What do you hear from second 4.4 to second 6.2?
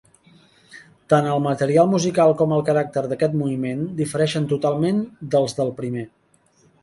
totalment dels del primer.